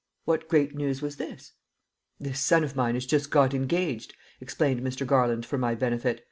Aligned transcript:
What 0.25 0.47
great 0.47 0.73
news 0.73 0.99
was 1.03 1.17
this? 1.17 1.53
"This 2.19 2.39
son 2.39 2.63
of 2.63 2.75
mine 2.75 2.95
has 2.95 3.05
just 3.05 3.29
got 3.29 3.53
engaged," 3.53 4.15
explained 4.39 4.81
Mr. 4.81 5.05
Garland 5.05 5.45
for 5.45 5.59
my 5.59 5.75
benefit. 5.75 6.19